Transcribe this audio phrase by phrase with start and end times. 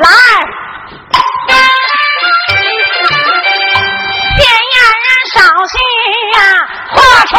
[0.00, 0.08] 来。
[4.38, 4.42] 先
[4.74, 5.36] 要人少
[5.72, 5.74] 些
[6.34, 6.58] 呀、啊，
[6.90, 7.32] 化冲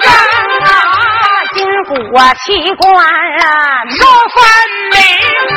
[0.00, 0.06] 针
[0.64, 0.68] 啊，
[1.54, 2.46] 金鼓啊，器
[2.78, 3.46] 官啊，
[3.98, 4.00] 若
[4.34, 4.36] 分
[4.92, 4.96] 明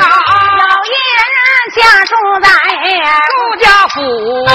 [0.00, 0.02] 啊。
[0.58, 1.20] 老爷人
[1.76, 2.12] 家住
[2.42, 2.46] 在
[3.30, 3.94] 杜家府。
[4.46, 4.52] 啊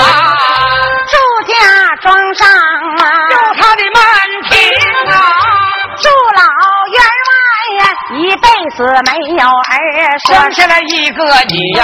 [8.78, 11.84] 子没有儿生，下来一个女呀、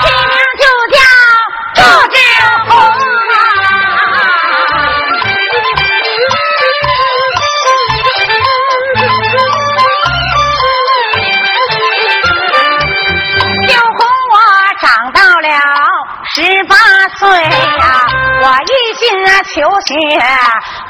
[0.00, 0.64] 起名就
[0.94, 0.96] 叫
[1.74, 1.82] 祝
[2.12, 2.16] 志
[2.68, 3.36] 红啊。
[13.66, 13.98] 景红
[14.30, 14.34] 我
[14.80, 15.48] 长到了
[16.32, 16.36] 十
[16.68, 16.72] 八
[17.18, 17.82] 岁呀、
[18.40, 19.92] 我一心啊求学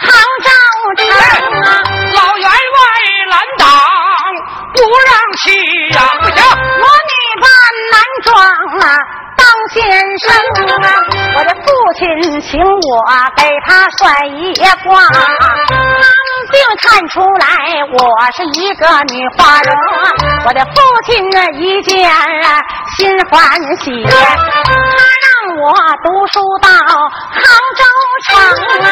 [0.00, 0.04] 杭
[0.44, 0.50] 州
[0.98, 1.02] 城
[1.62, 1.66] 啊。
[5.36, 5.50] 气
[5.94, 7.46] 呀、不行，我女扮
[7.92, 8.36] 男装
[8.80, 8.98] 啊，
[9.36, 9.82] 当先
[10.18, 10.24] 生
[10.82, 10.86] 啊，
[11.36, 13.04] 我的父亲请我
[13.36, 15.22] 给他甩一卦，他
[16.52, 17.46] 并看出来
[17.92, 17.98] 我
[18.32, 19.74] 是一个女花容，
[20.46, 20.72] 我的父
[21.06, 22.60] 亲呢一见啊
[22.96, 23.40] 心欢
[23.78, 24.12] 喜，他
[25.24, 25.26] 让
[25.58, 25.72] 我
[26.04, 27.42] 读书到杭
[27.76, 27.82] 州
[28.24, 28.30] 城
[28.84, 28.86] 啊，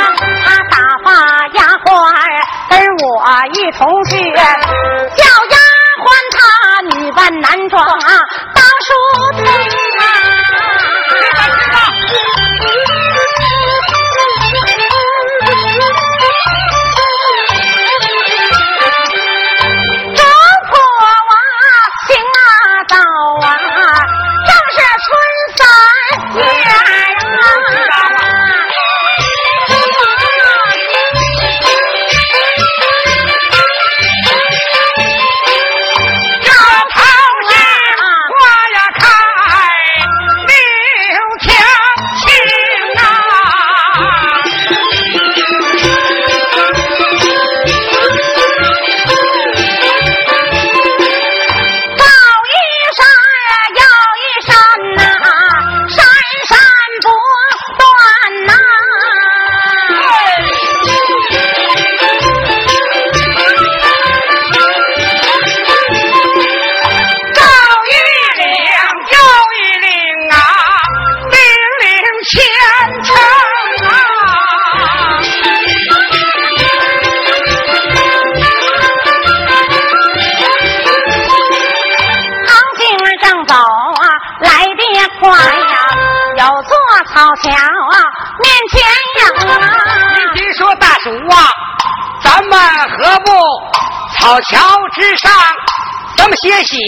[0.45, 1.13] 他打发
[1.55, 1.91] 丫鬟
[2.69, 3.07] 跟我
[3.53, 5.57] 一同去，叫丫
[7.15, 8.19] 扮男装啊，
[8.55, 9.42] 大叔
[94.23, 94.57] 草桥
[94.95, 95.33] 之上，
[96.17, 96.79] 咱们歇息，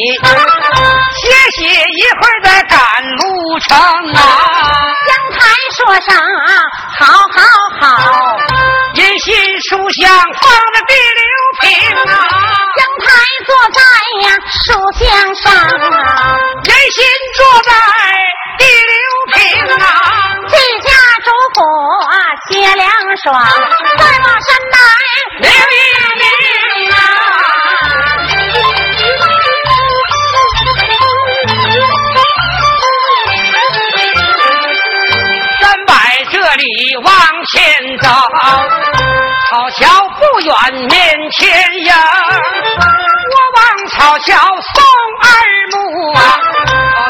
[40.73, 44.83] 面前迎，我往草桥送
[45.23, 45.27] 二
[45.73, 45.77] 目
[46.15, 46.21] 啊，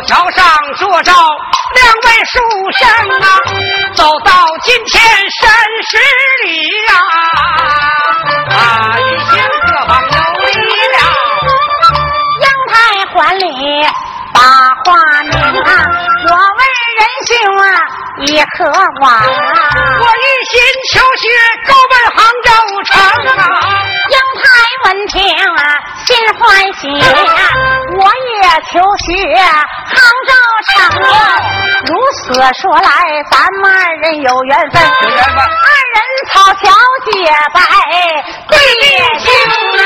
[0.06, 0.44] 草桥上
[0.76, 2.40] 坐着两位书
[2.72, 2.88] 生
[3.20, 3.26] 啊，
[3.94, 4.32] 走到
[4.62, 5.48] 今天申
[5.88, 5.98] 十
[6.44, 6.48] 里
[6.88, 6.90] 呀、
[8.50, 8.58] 啊，
[8.98, 9.32] 一心
[9.66, 10.08] 各方有
[10.46, 10.52] 礼
[10.92, 10.98] 了。
[12.42, 12.74] 阳台
[13.12, 13.42] 环里
[14.34, 14.40] 把
[14.84, 15.32] 话明
[15.62, 15.68] 啊，
[16.28, 16.60] 我为
[16.98, 17.64] 人兄啊
[18.26, 18.54] 已和
[19.00, 19.14] 往啊。
[20.00, 20.52] 我一心
[20.92, 21.24] 求学，
[24.84, 25.16] 闻听
[25.56, 27.08] 啊，心欢喜啊，
[27.96, 29.06] 我也求学
[29.88, 29.96] 杭
[30.28, 30.32] 州
[30.68, 31.12] 城啊。
[31.86, 32.88] 如此说来，
[33.30, 35.42] 咱们二人有缘分，有缘分二
[35.94, 35.96] 人
[36.30, 36.62] 草桥
[37.10, 37.12] 结
[37.54, 37.58] 拜
[38.48, 38.58] 对
[39.18, 39.26] 兄
[39.78, 39.82] 啊。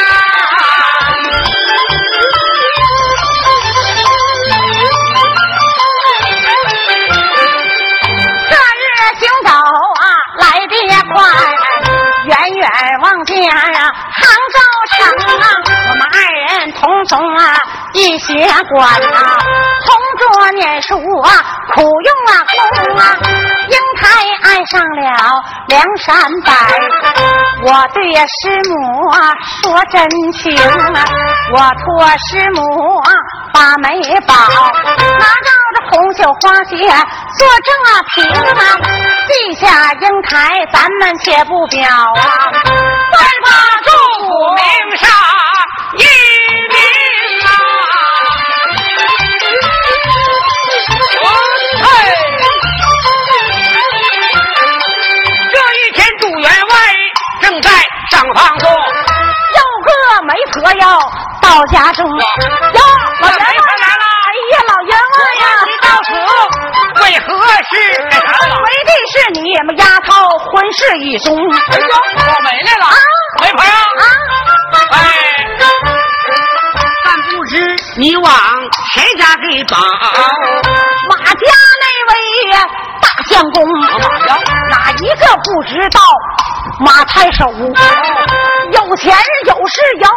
[17.98, 18.32] 啊，一学
[18.74, 19.38] 馆啊，
[19.84, 21.30] 同桌念书啊，
[21.74, 22.46] 苦用啊
[22.84, 23.16] 功啊，
[23.68, 24.08] 英台
[24.44, 26.52] 爱上了梁山伯，
[27.64, 30.56] 我对呀师母啊说真情
[30.94, 31.04] 啊，
[31.52, 33.10] 我托师母啊
[33.52, 33.88] 把美
[34.26, 35.50] 宝拿到
[36.64, 38.62] 些做正啊平啊，
[39.28, 42.22] 地下英台咱们且不表啊，
[43.12, 43.50] 再把
[43.82, 43.90] 祝
[44.24, 45.10] 福名上
[45.96, 46.04] 一
[60.80, 60.98] 要
[61.40, 62.20] 到家中，哟，
[63.20, 63.42] 老员外
[63.80, 64.04] 来了！
[64.28, 66.08] 哎呀，老员外呀，你到此
[67.02, 67.26] 为何
[67.70, 67.72] 事？
[68.10, 68.54] 干啥了？
[68.56, 70.08] 为的是你们丫头
[70.50, 71.36] 婚事已终。
[71.36, 71.86] 哎呦，
[72.16, 72.86] 我媒来了！
[72.86, 72.96] 啊，
[73.40, 73.70] 媒婆呀！
[73.72, 74.04] 啊，
[74.92, 74.96] 哎，
[77.04, 78.30] 但不知你往
[78.92, 79.80] 谁家给绑？
[81.08, 81.40] 马家
[81.80, 82.12] 那位
[83.00, 84.52] 大相公，马家哪
[85.02, 86.00] 一个不知道？
[86.80, 87.46] 马太守。
[88.72, 89.16] 有钱
[89.46, 90.08] 有势有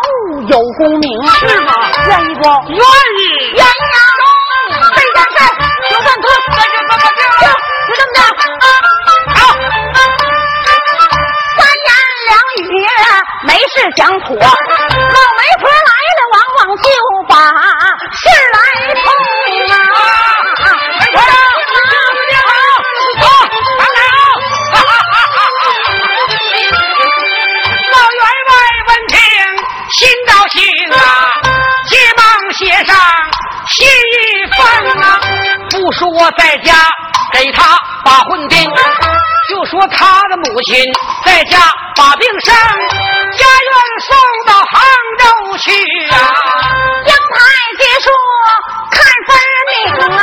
[0.47, 1.73] 有功名，是吗？
[2.07, 2.41] 愿意不？
[2.67, 3.21] 愿意，
[3.53, 3.99] 愿意啊！
[4.93, 5.37] 这件事
[5.89, 7.47] 就算妥，那就这么定了。
[7.87, 8.19] 就这么的。
[9.35, 9.39] 好，
[11.57, 11.89] 三言
[12.27, 12.61] 两语
[13.45, 15.93] 没事讲妥，老媒婆来
[36.01, 36.74] 说在家
[37.31, 38.68] 给他把婚定，
[39.50, 40.83] 就说他的母亲
[41.24, 41.59] 在家
[41.95, 43.71] 把病生，家院
[44.01, 44.18] 送
[44.48, 44.81] 到杭
[45.19, 45.71] 州去
[46.09, 46.18] 啊。
[47.06, 47.38] 阳台
[47.77, 48.09] 结束
[48.92, 49.30] 看分
[49.69, 49.71] 明
[50.18, 50.19] 啊，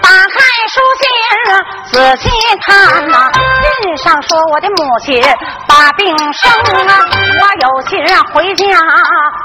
[0.00, 0.38] 打开
[0.68, 1.04] 书信
[1.92, 2.30] 仔细
[2.64, 3.28] 看呐、
[3.98, 5.22] 上说我的母亲
[5.66, 6.50] 把病生
[6.86, 7.04] 啊，
[7.40, 7.98] 我有心
[8.32, 8.64] 回家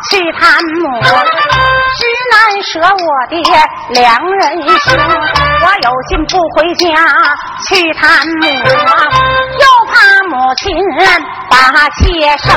[0.10, 1.02] 去探母，
[1.98, 2.02] 只
[2.32, 3.34] 难舍我的
[3.90, 4.42] 良人
[4.80, 5.00] 心，
[5.64, 6.86] 我有心不回家
[7.68, 8.44] 去探母
[8.88, 8.90] 啊，
[9.60, 9.94] 又怕
[10.30, 10.76] 母亲
[11.50, 12.50] 把妾生。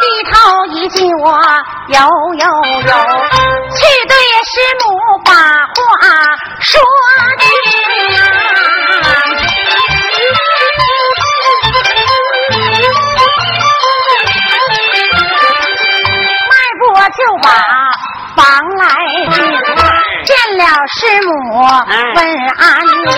[0.00, 1.26] 低头一句我
[1.88, 2.44] 有有
[2.80, 2.92] 有，
[3.76, 3.78] 去
[4.08, 4.14] 对
[4.46, 4.88] 师母
[5.24, 5.78] 把话
[6.60, 6.80] 说
[7.36, 7.44] 迈
[17.16, 17.48] 就把
[18.36, 18.44] 房
[18.76, 18.86] 来
[19.32, 19.36] 进，
[20.24, 20.64] 见了
[20.94, 21.30] 师母
[22.14, 22.18] 问
[22.56, 23.10] 安宁。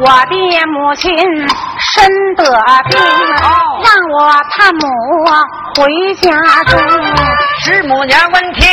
[0.00, 0.32] 我的
[0.66, 2.42] 母亲身得
[2.88, 3.00] 病，
[3.82, 4.16] 让我
[4.50, 4.84] 探母
[5.74, 6.30] 回家
[6.64, 6.78] 中。
[7.64, 8.68] 师母娘闻听，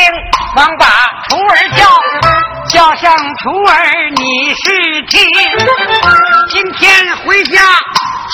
[0.56, 0.86] 忙把
[1.30, 1.88] 徒儿叫，
[2.70, 3.74] 叫上徒儿
[4.16, 5.18] 你是听。
[6.50, 7.60] 今天回家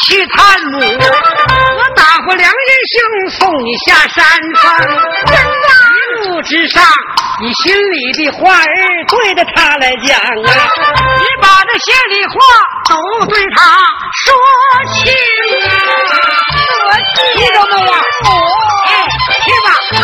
[0.04, 2.56] 去探母，我打发两人
[2.92, 4.26] 兄送你下山
[4.62, 5.81] 峰。
[6.22, 6.84] 一路之上，
[7.42, 8.66] 你心里的话儿
[9.08, 10.24] 对着他来讲啊，
[11.18, 12.34] 你把这心里话
[12.90, 13.80] 都对他
[14.14, 14.34] 说
[14.94, 15.12] 清
[15.68, 15.72] 啊。
[17.36, 17.92] 听着没有？
[18.86, 18.90] 哎，
[19.42, 20.00] 去吧，快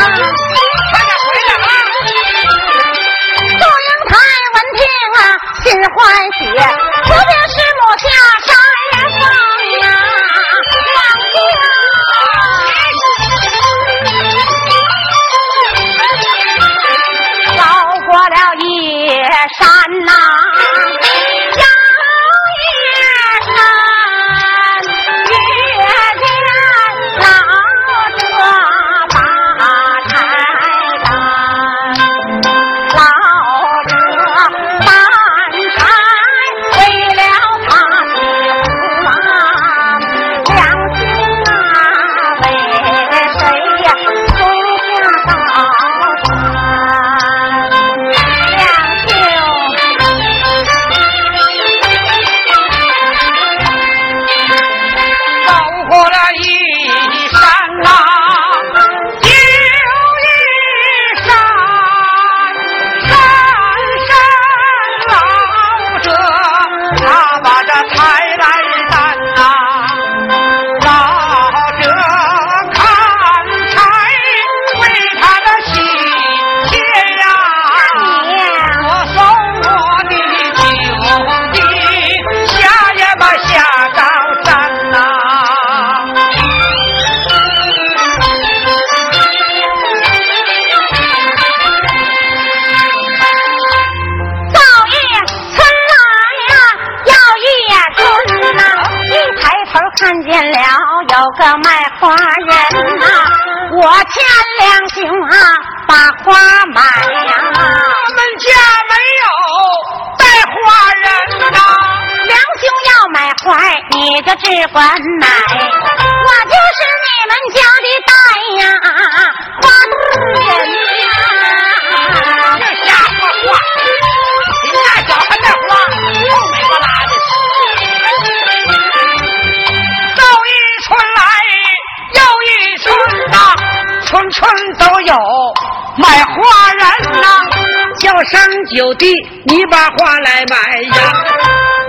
[138.76, 139.14] 九弟，
[139.45, 140.57] 你把花来买
[140.97, 141.14] 呀。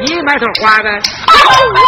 [0.04, 0.88] 你买朵花呗？
[0.88, 0.94] 哇，
[1.74, 1.80] 买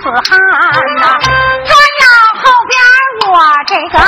[0.00, 0.38] 子汉
[0.96, 2.04] 呐，专咬
[2.40, 2.72] 后边，
[3.30, 3.98] 我这个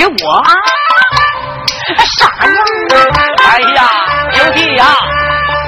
[0.00, 0.32] 给我？
[0.32, 0.48] 啊，
[2.18, 2.50] 啥样
[2.94, 2.96] 啊？
[3.44, 3.78] 哎呀，
[4.32, 4.96] 兄弟呀、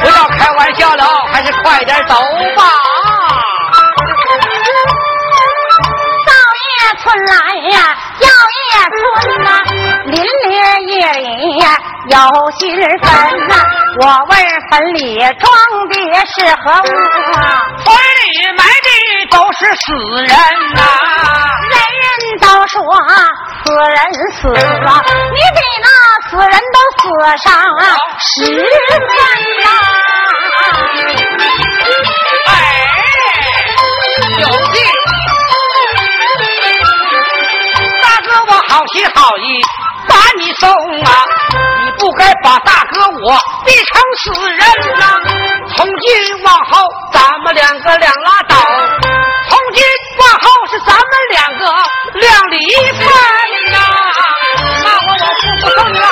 [0.01, 2.15] 不要开玩笑了，还是快点走
[2.57, 2.63] 吧。
[6.27, 6.33] 早
[6.65, 6.73] 夜
[7.03, 7.35] 村来
[7.73, 7.77] 呀，
[8.21, 8.27] 要
[8.59, 9.01] 夜村
[9.45, 9.49] 呐、
[10.07, 10.25] 林里
[10.95, 11.77] 夜里呀
[12.09, 12.17] 有
[12.59, 12.61] 新
[13.03, 13.53] 坟呐、
[14.01, 14.33] 我问
[14.71, 15.45] 坟里装
[15.91, 16.35] 的是
[16.65, 16.89] 何物
[17.37, 17.41] 啊？
[17.85, 19.85] 坟里埋的都是死
[20.23, 20.29] 人
[20.75, 20.81] 呐、
[22.73, 22.81] 说
[23.65, 23.97] 死人
[24.41, 24.89] 死了，
[25.31, 25.87] 你比那
[26.31, 27.05] 死人都死
[27.37, 27.53] 上
[28.19, 28.91] 十分
[29.63, 29.67] 呐。
[32.47, 32.51] 哎，
[34.39, 34.75] 兄弟，
[38.03, 39.41] 大哥我好心好意
[40.09, 40.65] 把你送
[41.05, 41.13] 啊，
[41.85, 44.61] 你不该把大哥我逼成死人
[44.99, 45.05] 呐、
[45.77, 48.57] 从今往后咱们两个两拉倒，
[52.23, 52.57] 个两离
[52.93, 53.03] 分
[53.73, 53.79] 呐、
[54.85, 56.07] 那我我不不送你了，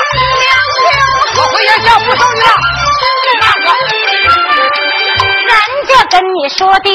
[1.37, 2.47] 我回原校不送你了，
[3.41, 3.69] 那我。
[5.47, 5.53] 人
[5.87, 6.91] 家跟你说的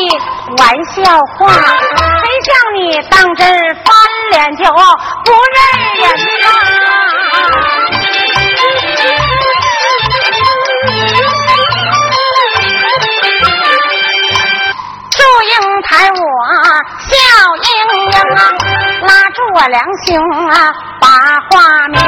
[0.57, 0.61] 玩
[0.93, 0.95] 笑
[1.37, 2.79] 话，谁叫你
[3.09, 3.87] 当真翻
[4.31, 4.63] 脸就
[5.23, 5.57] 不认
[6.01, 6.03] 人
[6.41, 6.47] 呐、
[19.67, 20.15] 良兄
[20.49, 21.07] 啊，把
[21.49, 21.99] 话明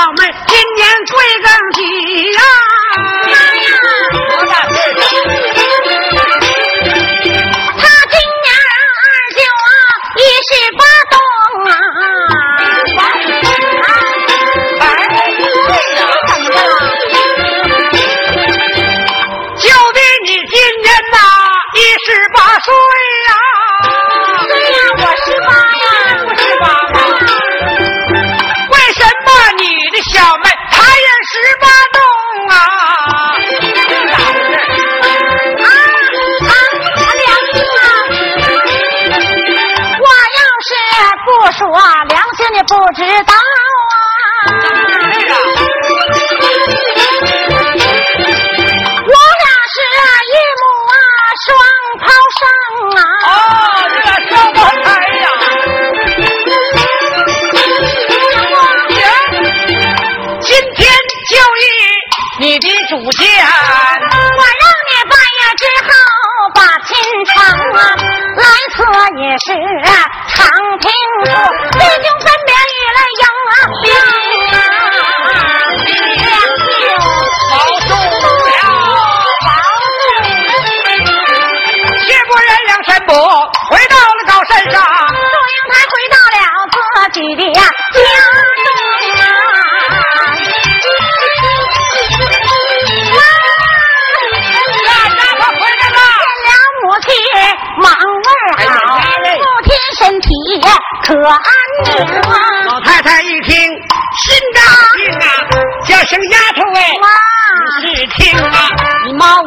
[0.00, 0.29] 你的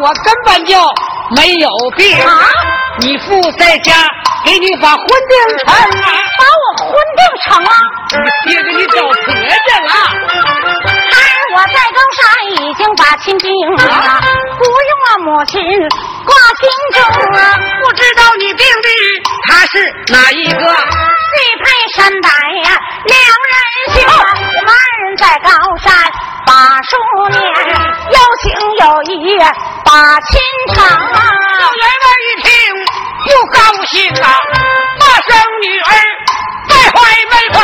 [0.03, 0.75] 我根本就
[1.33, 2.43] 没有病啊！
[2.99, 3.93] 你父在家
[4.43, 5.79] 给你把婚定成啊，
[6.37, 7.69] 把我婚定成了，
[8.11, 9.33] 你爹给你找婆
[9.65, 9.93] 家了。
[10.83, 11.17] 而
[11.55, 14.19] 我在高山已经把亲定了，
[14.57, 15.61] 不用了母亲
[16.25, 16.99] 挂心中
[17.39, 17.55] 啊。
[17.81, 18.89] 不知道你病的
[19.47, 20.59] 他是哪一个？
[21.33, 22.29] 玉佩山白
[22.65, 23.15] 呀，两
[23.47, 23.55] 人
[23.93, 25.49] 行，我们二人在高
[25.81, 25.95] 山
[26.45, 26.51] 把
[26.83, 26.91] 数
[27.29, 27.41] 年，
[28.11, 28.45] 有情
[28.81, 29.39] 有义
[29.93, 30.41] 把亲
[30.73, 31.21] 成啊。
[31.59, 32.49] 老员外一听
[33.29, 34.27] 又高兴啊，
[34.99, 35.93] 大生女儿
[36.67, 36.97] 败坏
[37.29, 37.61] 门风，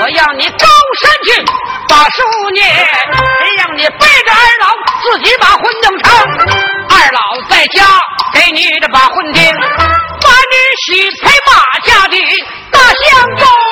[0.00, 0.66] 我要你高
[1.00, 1.44] 山去。
[1.88, 6.14] 把书念，谁让你背着二老自己把婚弄成？
[6.90, 7.84] 二老在家
[8.32, 9.42] 给你的把婚定，
[10.22, 10.54] 把你
[10.86, 12.16] 许配马家的
[12.70, 13.63] 大相公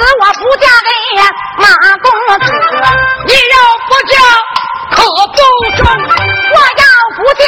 [0.00, 0.88] 死我不嫁给
[1.58, 1.68] 马
[2.00, 2.10] 公
[2.46, 2.48] 子，
[3.26, 4.16] 你要不嫁
[4.96, 5.36] 可不
[5.76, 5.86] 中，
[6.54, 6.84] 我要
[7.16, 7.44] 不嫁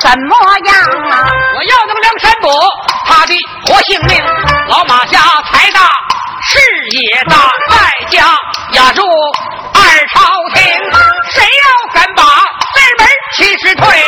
[0.00, 0.74] 怎么样
[1.08, 1.12] 啊？
[1.54, 2.68] 我要那个梁山伯，
[3.06, 4.20] 他的活性命，
[4.68, 5.20] 老马家
[5.52, 5.88] 财大
[6.42, 6.58] 事
[6.90, 7.36] 业大，
[7.70, 7.76] 在
[8.10, 8.36] 家
[8.72, 9.02] 压住
[9.72, 10.20] 二朝
[10.54, 10.62] 廷，
[11.30, 12.24] 谁要敢把
[12.74, 14.04] 这门气势退，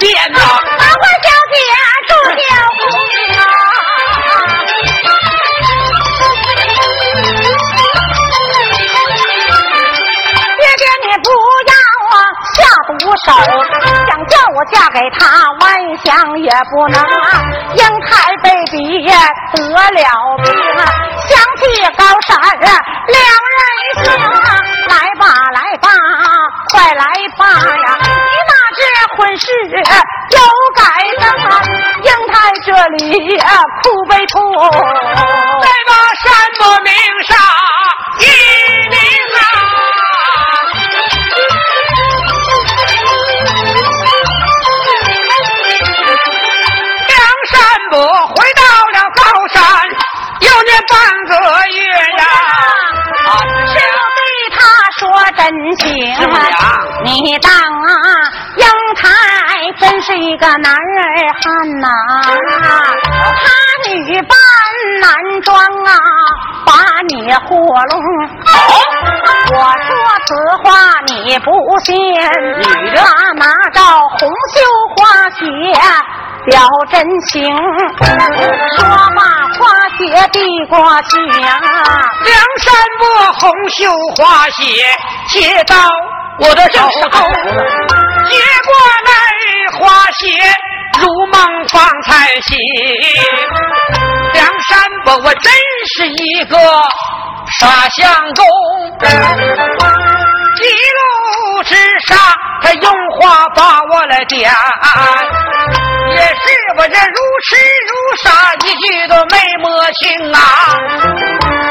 [0.00, 1.54] 讲一遍呐、麻花小姐
[2.08, 2.10] 祝
[2.40, 2.82] 小公
[3.36, 3.42] 啊！
[10.56, 11.28] 爹爹你不
[11.68, 11.72] 要
[12.08, 12.16] 啊
[12.56, 12.58] 下
[12.88, 12.92] 毒
[13.26, 13.28] 手，
[14.08, 15.20] 想叫我嫁给他，
[15.60, 15.62] 万
[16.02, 16.08] 想
[16.40, 17.04] 也不能啊！
[17.74, 18.08] 英台
[18.42, 19.10] 被逼得
[19.90, 20.02] 了
[20.42, 20.46] 病
[20.78, 20.82] 啊，
[21.28, 21.62] 想起
[21.96, 22.68] 高山啊，
[23.06, 23.18] 两
[23.56, 23.60] 人
[24.04, 24.48] 行啊，
[24.88, 25.88] 来吧来吧，
[26.72, 27.04] 快来
[27.36, 27.44] 吧
[27.76, 27.86] 呀！
[29.30, 29.46] 你那这婚事
[30.30, 30.38] 有
[30.74, 30.82] 改
[31.20, 31.62] 正啊，
[32.02, 33.48] 英台这里啊
[33.82, 34.42] 哭悲痛。
[35.62, 36.26] 再把山
[36.58, 36.90] 伯名
[37.22, 37.38] 上
[38.18, 38.22] 一
[38.88, 38.96] 名
[39.36, 39.38] 啊！
[47.06, 47.58] 梁山
[47.90, 47.94] 伯
[48.26, 49.58] 回到了高山，
[50.40, 51.32] 又年半个
[51.68, 51.78] 月
[52.18, 52.24] 呀。
[53.66, 54.20] 是我对
[54.56, 54.58] 他
[54.98, 55.00] 说
[55.36, 55.38] 真
[55.76, 55.84] 情
[56.16, 56.58] 是不是啊
[57.04, 57.94] 你当啊，
[58.56, 59.08] 英台
[59.78, 61.88] 真是一个男儿汉呐、
[63.88, 64.36] 女扮
[65.00, 65.92] 男装啊，
[66.66, 66.72] 把
[67.08, 67.92] 你糊弄。
[69.52, 69.90] 我说
[70.26, 70.28] 此
[70.62, 70.68] 话
[71.06, 73.00] 你不信，女的
[73.38, 73.78] 他照
[74.18, 74.20] 红
[74.54, 74.56] 绣
[74.96, 74.98] 花
[75.30, 75.40] 鞋
[76.46, 76.94] 表真
[77.26, 77.44] 情，
[78.76, 78.78] 说
[79.16, 79.20] 罢
[79.58, 79.58] 花
[79.98, 80.00] 鞋
[80.32, 80.38] 递
[80.68, 81.46] 过去呀，
[82.24, 83.78] 梁山伯红绣
[84.16, 84.62] 花鞋
[85.28, 85.74] 接到
[86.38, 86.78] 我的手
[87.10, 87.10] 中，
[88.28, 88.70] 接过
[89.04, 89.10] 来
[89.80, 90.26] 花鞋
[91.00, 92.58] 如梦方才醒。
[94.34, 95.52] 梁山伯我真
[95.94, 96.58] 是一个
[97.58, 98.44] 傻相公，
[100.60, 100.62] 一
[100.98, 101.74] 路之
[102.06, 102.18] 上
[102.62, 104.52] 他用话把我来点，
[106.10, 106.40] 也是
[106.76, 107.56] 我这如痴
[107.88, 110.38] 如傻，一句都没摸清啊！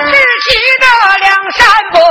[0.08, 0.12] 只
[0.50, 0.50] 记
[0.82, 0.86] 得
[1.20, 1.60] 梁山
[1.92, 2.02] 伯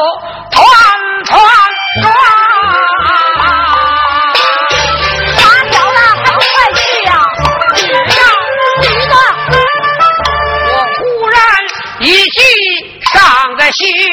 [13.72, 14.07] 心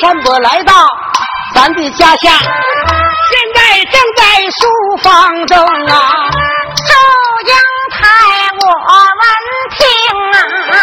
[0.00, 0.72] 山伯来到
[1.54, 4.66] 咱的家乡，现在正在书
[5.02, 5.58] 房中
[5.88, 5.92] 啊。
[6.88, 6.94] 周
[7.44, 7.52] 英
[7.92, 7.98] 台
[8.56, 8.62] 我
[9.20, 9.22] 闻
[9.76, 9.78] 听
[10.72, 10.74] 啊，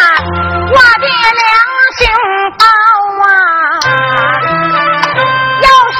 [0.70, 1.06] 我的
[1.42, 1.50] 良
[1.98, 2.00] 心
[2.60, 2.62] 包
[3.24, 3.28] 啊，
[5.64, 6.00] 又是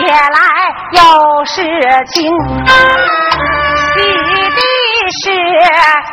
[0.00, 0.38] 血来
[0.92, 1.00] 又
[1.46, 1.56] 是
[2.12, 2.16] 情，
[3.96, 3.98] 喜
[4.52, 4.60] 的
[5.22, 5.24] 是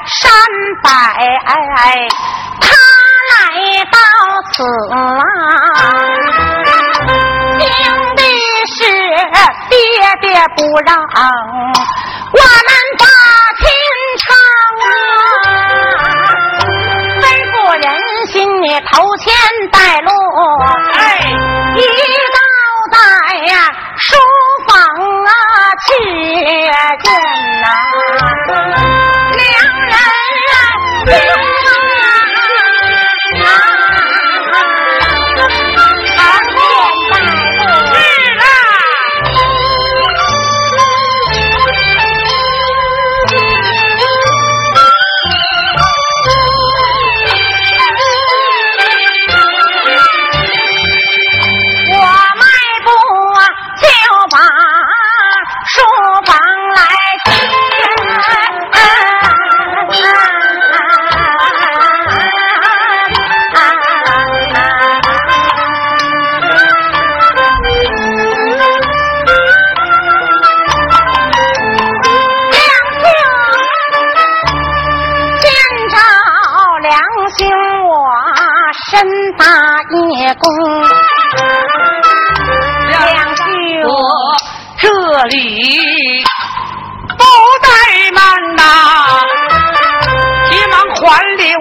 [0.07, 0.23] 山
[0.81, 0.87] 伯，
[2.61, 2.63] 他
[3.31, 3.35] 来
[3.91, 3.97] 到
[4.53, 4.55] 此
[10.55, 10.95] 不让
[12.31, 13.05] 我们把
[13.59, 13.65] 情
[14.21, 14.25] 唱
[14.85, 14.87] 啊，
[17.21, 17.53] 吩咐
[17.83, 17.85] 人
[18.27, 19.25] 心你头牵
[19.71, 19.79] 带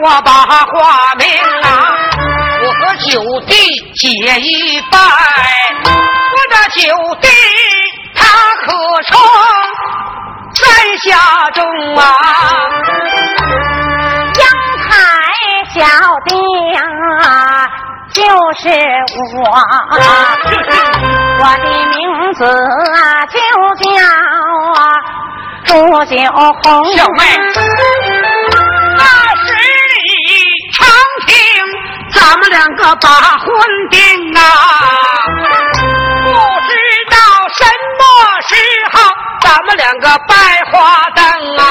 [0.04, 1.26] 我把话明
[1.62, 1.66] 啊，
[2.62, 3.54] 我和九弟
[3.94, 4.98] 结一拜，
[5.80, 6.82] 我的九
[7.22, 7.28] 弟
[8.14, 8.20] 他
[8.66, 8.66] 可
[9.04, 9.16] 称
[10.54, 10.62] 在
[10.98, 11.08] 下
[11.52, 11.64] 中
[11.96, 12.02] 啊，
[14.40, 14.44] 阳
[14.84, 14.92] 台
[15.72, 15.80] 小
[16.26, 16.36] 弟
[16.76, 17.66] 啊，
[18.12, 18.20] 就
[18.58, 18.68] 是
[19.38, 19.42] 我，
[21.40, 21.98] 我的名
[22.34, 23.38] 字啊就
[23.80, 23.88] 叫
[24.74, 24.78] 啊
[25.64, 25.72] 朱
[26.04, 26.14] 九
[26.62, 26.62] 红。
[26.92, 27.20] 小妹，
[32.24, 33.48] 咱们两个把婚
[33.90, 34.00] 定
[34.34, 34.40] 啊！
[36.24, 36.72] 不知
[37.10, 37.16] 道
[37.54, 37.62] 什
[37.98, 38.02] 么
[38.48, 38.54] 时
[38.92, 38.96] 候
[39.42, 40.34] 咱们两个拜
[40.72, 41.22] 花灯
[41.58, 41.62] 啊！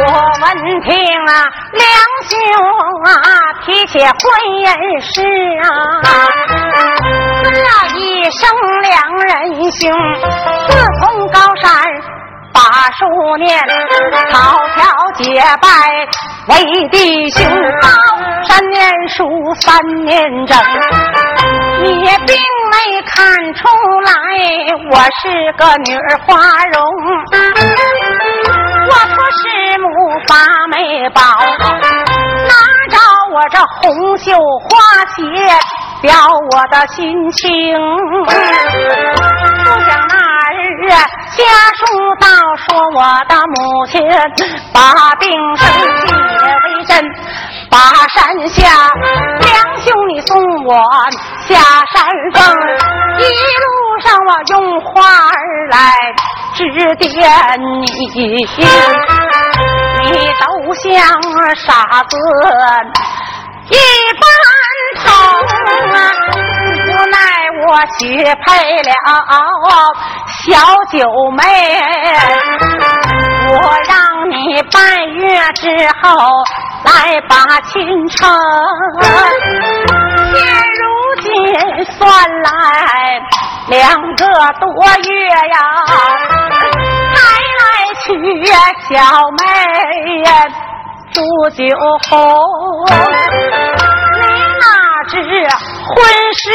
[0.00, 0.08] 我
[0.40, 0.46] 闻
[0.80, 0.90] 听
[1.28, 1.30] 啊，
[1.72, 1.84] 两
[2.24, 2.32] 兄
[3.04, 3.12] 啊
[3.66, 4.10] 提起婚
[4.56, 4.66] 姻
[5.02, 5.20] 事
[5.68, 5.68] 啊，
[7.44, 7.60] 这
[7.98, 8.40] 一生
[8.80, 9.30] 两人
[9.70, 9.92] 兄，
[10.70, 11.70] 自从高山。
[12.72, 13.04] 把数
[13.36, 13.60] 年，
[14.32, 14.80] 草桥
[15.16, 15.68] 结拜
[16.48, 17.44] 为弟兄，
[17.82, 17.88] 高
[18.48, 19.28] 山念书
[19.60, 20.56] 三年整，
[21.82, 21.92] 你
[22.26, 22.34] 并
[22.70, 23.68] 没看出
[24.06, 24.10] 来
[24.90, 26.32] 我是个女儿花
[26.72, 26.82] 容，
[28.88, 29.86] 我托师母
[30.26, 30.32] 发
[30.70, 31.20] 媒宝，
[32.48, 32.54] 拿
[32.88, 32.96] 着
[33.34, 34.32] 我这红绣
[34.64, 35.20] 花鞋
[36.00, 36.10] 表
[36.52, 37.50] 我的心情，
[38.24, 38.30] 不
[39.82, 40.31] 想那。
[40.88, 40.96] 家
[41.76, 41.80] 书
[42.20, 44.00] 到说我的母亲
[44.72, 44.80] 把
[45.18, 46.10] 病生写
[46.64, 46.90] 为真，
[47.70, 47.76] 把
[48.08, 48.18] 山
[48.48, 48.60] 下
[49.40, 50.30] 两兄你送
[50.64, 50.70] 我
[51.46, 51.50] 下
[51.92, 52.36] 山峰，
[53.18, 53.20] 一
[53.62, 53.64] 路
[54.02, 54.90] 上我用花
[55.28, 55.38] 儿
[55.70, 55.76] 来
[56.54, 56.60] 指
[56.96, 57.10] 点
[57.60, 58.24] 你，
[60.04, 60.84] 你都像
[61.56, 62.12] 傻子
[63.70, 63.74] 一
[64.20, 64.22] 般
[65.02, 65.04] 疼
[65.94, 65.96] 啊，
[67.10, 67.16] 奈
[67.66, 68.00] 我许
[68.44, 68.92] 配了。
[70.44, 70.50] 小
[70.90, 70.98] 九
[71.36, 71.42] 妹，
[73.48, 73.54] 我
[73.88, 73.92] 让
[74.30, 75.62] 你半月之
[76.00, 76.02] 后
[76.84, 77.72] 来把亲
[78.08, 78.18] 成。
[80.32, 80.36] 现
[80.80, 80.82] 如
[81.20, 81.24] 今
[81.92, 82.02] 算
[82.42, 82.48] 来
[83.68, 83.78] 两
[84.16, 84.24] 个
[84.58, 84.66] 多
[85.04, 85.56] 月呀，
[87.14, 87.16] 才
[87.60, 87.62] 来
[88.02, 88.06] 娶
[88.88, 88.96] 小
[89.38, 89.40] 妹
[91.12, 91.60] 祝酒
[92.08, 92.10] 红。
[95.58, 95.94] 是婚
[96.34, 96.50] 事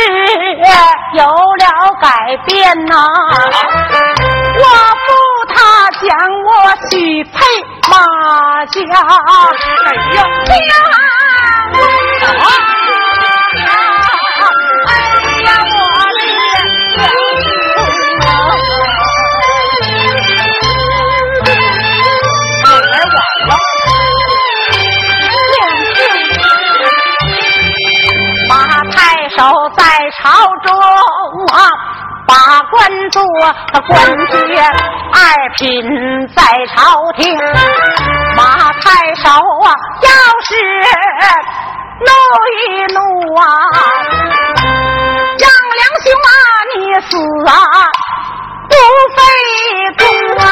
[1.13, 1.65] 有了
[2.01, 2.07] 改
[2.45, 2.95] 变呐，
[4.59, 4.63] 我
[5.05, 5.07] 父
[5.53, 5.55] 他
[5.91, 6.07] 将
[6.43, 6.49] 我
[6.89, 7.35] 许配
[7.89, 7.93] 马
[8.65, 8.79] 家，
[9.85, 10.17] 哎呀！
[29.37, 29.43] 守
[29.75, 29.83] 在
[30.17, 30.73] 朝中
[31.53, 31.69] 啊，
[32.27, 32.33] 把
[32.71, 33.21] 官做
[33.87, 34.59] 官阶，
[35.13, 35.15] 二
[35.57, 36.41] 品在
[36.75, 37.37] 朝廷。
[38.35, 39.69] 马太守啊，
[40.01, 40.09] 要
[40.41, 40.49] 是
[41.99, 42.09] 怒
[42.57, 42.59] 一
[42.93, 42.99] 怒
[43.35, 43.45] 啊，
[45.37, 45.45] 让
[45.77, 46.29] 梁兄啊
[46.73, 47.09] 你死
[47.47, 47.53] 啊，
[48.67, 48.73] 不
[49.15, 49.17] 费
[49.99, 50.01] 功
[50.43, 50.45] 啊！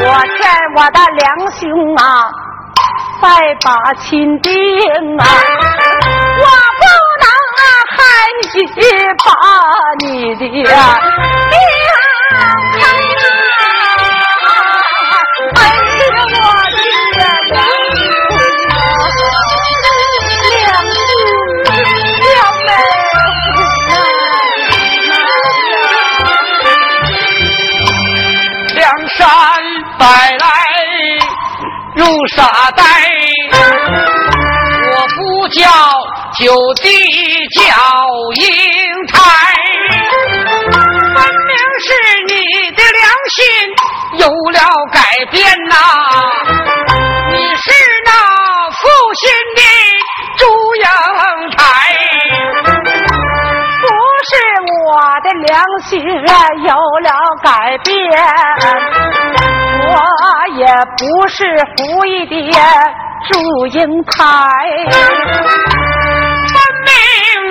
[0.00, 0.38] 我劝
[0.74, 1.60] 我的梁兄
[1.94, 2.02] 啊，
[3.22, 4.52] 再把亲定
[5.18, 5.24] 啊，
[6.40, 7.17] 我不。
[8.28, 8.52] 你
[9.24, 9.26] 把
[10.00, 11.54] 你的娘开哎
[11.86, 11.90] 呀，
[18.94, 19.20] 我的
[22.20, 22.28] 娘
[28.74, 29.18] 梁山
[29.98, 30.04] 摆
[30.38, 30.44] 来
[31.96, 32.36] 如沙
[32.76, 32.82] 袋，
[33.52, 35.60] 我不叫
[36.38, 36.38] 九
[36.82, 36.86] 弟。
[37.48, 37.62] 叫
[38.38, 38.46] 英
[39.08, 39.18] 台，
[41.14, 41.86] 分明是
[42.28, 42.32] 你
[42.70, 43.36] 的良心
[44.18, 44.22] 有
[44.52, 44.56] 了
[44.92, 44.98] 改
[45.30, 45.36] 变
[45.68, 45.74] 呐！
[47.32, 47.66] 你是
[48.04, 48.10] 那
[48.70, 48.80] 负
[49.14, 49.60] 心的
[50.36, 50.40] 祝
[50.76, 50.84] 英
[51.56, 51.58] 台，
[53.82, 53.84] 不
[54.28, 54.30] 是
[54.84, 54.86] 我
[55.24, 55.90] 的良心
[56.64, 56.70] 有
[57.02, 57.10] 了
[57.42, 57.48] 改
[57.84, 57.90] 变，
[59.88, 59.92] 我
[60.56, 60.62] 也
[60.96, 61.36] 不是
[61.76, 62.32] 胡一的
[63.28, 64.16] 祝英台。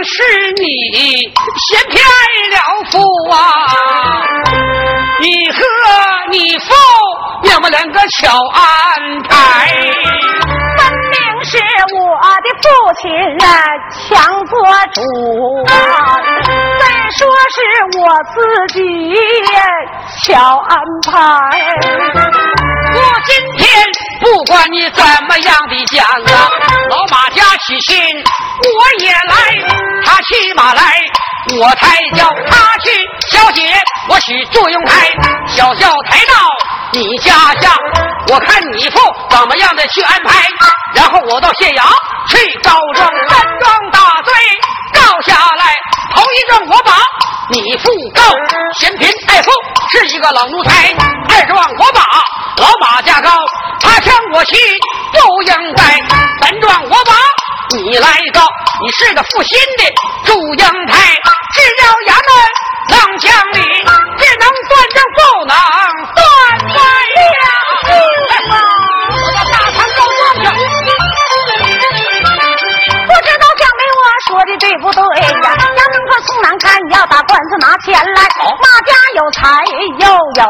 [0.04, 0.24] 是
[0.58, 0.64] 你
[1.70, 1.96] 先骗
[2.52, 2.56] 了
[2.92, 2.96] 夫
[3.32, 3.36] 啊！
[5.20, 5.58] 你和
[6.32, 6.66] 你父
[7.44, 8.62] 你们两个巧安
[9.28, 9.68] 排，
[10.78, 10.80] 分
[11.10, 11.58] 明是
[11.96, 12.00] 我
[12.44, 12.66] 的父
[13.02, 13.06] 亲
[13.46, 13.46] 啊
[13.92, 14.06] 强
[14.46, 14.54] 做
[14.94, 15.02] 主
[15.74, 15.76] 啊！
[16.80, 16.84] 再
[17.18, 17.20] 说
[17.54, 17.58] 是
[18.00, 18.00] 我
[18.34, 18.36] 自
[18.74, 18.80] 己
[20.24, 20.28] 巧
[20.70, 20.72] 安
[21.12, 21.12] 排。
[22.96, 23.68] 我今天
[24.22, 26.50] 不管你怎么样的讲啊，
[26.90, 27.98] 老马家娶亲
[28.64, 28.70] 我
[29.04, 29.34] 也来，
[29.68, 29.77] 他
[30.24, 30.82] 骑马来，
[31.60, 32.92] 我抬轿他去。
[33.30, 33.74] 小姐，
[34.10, 35.12] 我许祝英台，
[35.48, 36.34] 小轿抬到
[36.92, 37.76] 你家下，
[38.32, 39.00] 我看你父
[39.30, 40.48] 怎么样的去安排，
[40.96, 41.84] 然后我到县衙
[42.28, 44.34] 去告状，三桩大罪
[44.94, 45.76] 告下来，
[46.16, 46.94] 头一状我把
[47.50, 48.22] 你父告
[48.80, 49.52] 嫌贫爱富，
[49.90, 50.72] 是一个老奴才；
[51.30, 52.02] 二十万我把。
[52.58, 53.30] 老马家高
[53.80, 54.56] 他乡我妻
[55.14, 55.84] 不应该
[56.42, 57.14] 本状我把
[57.78, 58.42] 你来告
[58.82, 59.84] 你是个负心的
[60.26, 61.16] 祝英台
[61.54, 62.30] 只要衙门
[62.90, 63.62] 能讲理
[64.18, 65.54] 只能算账不能
[66.16, 66.26] 算
[66.74, 66.78] 在
[67.38, 67.46] 呀
[68.28, 68.52] 大高
[73.06, 75.02] 不知道讲的我说的对不对
[75.44, 78.22] 呀衙门口宋南看要把官司拿钱来
[78.62, 79.64] 马家有才
[80.00, 80.44] 又有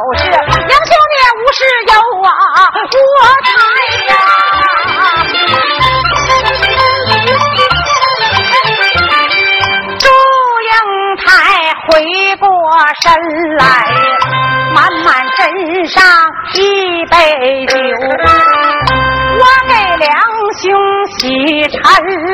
[21.70, 21.82] 洗尘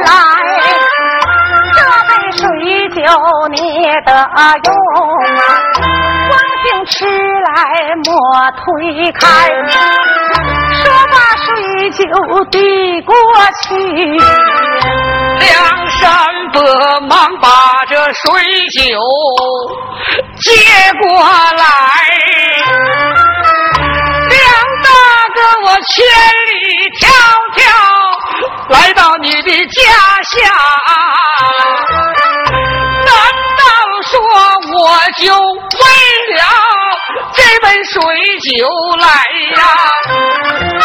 [0.01, 0.07] 来。
[2.35, 2.41] 水
[2.89, 2.97] 酒
[3.51, 3.57] 你
[4.05, 4.37] 得用啊，
[6.29, 6.31] 王
[6.63, 7.49] 姓吃来
[8.03, 8.11] 莫
[8.51, 8.61] 推
[9.13, 9.21] 开，
[10.81, 11.15] 说把
[11.45, 11.47] 水
[11.91, 11.99] 酒
[12.45, 13.13] 递过
[13.63, 13.67] 去，
[15.39, 15.51] 梁
[15.91, 16.01] 山
[16.51, 16.57] 伯
[17.01, 17.47] 忙把
[17.87, 18.21] 这水
[18.71, 18.81] 酒
[20.39, 20.51] 接
[20.99, 21.61] 过来，
[24.29, 24.41] 梁
[24.83, 24.87] 大
[25.33, 25.91] 哥我千
[26.49, 26.53] 里
[26.99, 27.01] 迢
[27.55, 27.61] 迢
[28.69, 29.81] 来到你的家
[30.23, 30.41] 乡。
[33.05, 33.13] 难
[33.59, 33.63] 道
[34.09, 34.11] 说
[34.77, 34.81] 我
[35.17, 35.83] 就为
[36.35, 36.41] 了
[37.33, 38.01] 这杯水
[38.39, 38.67] 酒
[38.99, 39.07] 来
[39.55, 39.61] 呀，
[40.79, 40.83] 啊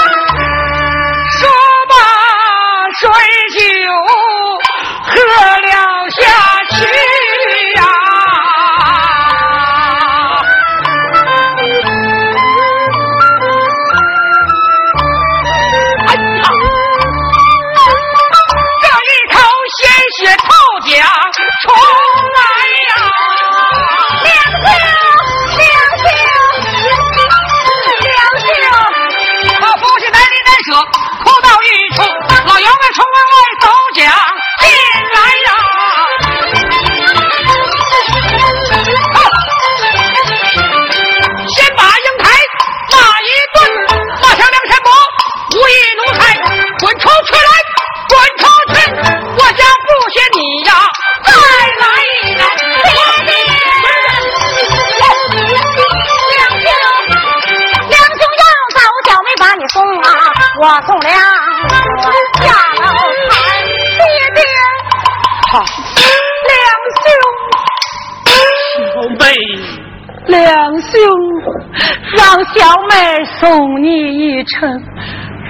[74.49, 74.83] 你一程。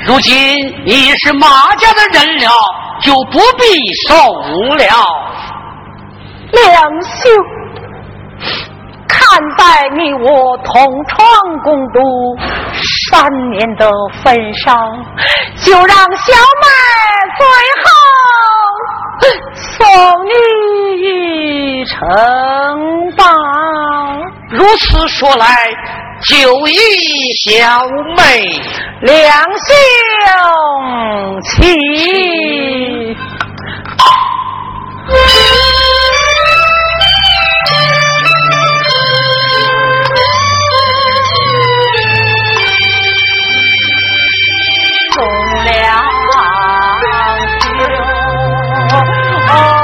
[0.06, 0.34] 如今
[0.84, 2.50] 你是马家的人了，
[3.02, 4.16] 就不必送
[4.76, 4.84] 了。
[6.50, 7.30] 两兄，
[9.06, 10.74] 看在你我同
[11.06, 12.00] 窗共度。
[13.10, 13.90] 三年的
[14.22, 14.76] 份上，
[15.56, 16.66] 就让小妹
[17.38, 17.46] 最
[17.82, 17.86] 后
[19.54, 19.76] 送
[20.26, 20.32] 你
[21.02, 21.96] 一程
[23.16, 23.24] 吧。
[24.50, 25.46] 如此说来，
[26.22, 26.74] 酒意
[27.44, 28.22] 小妹，
[29.02, 29.70] 两兄
[31.42, 31.46] 妻。
[45.14, 45.16] 从
[45.64, 46.04] 良
[49.46, 49.77] 好。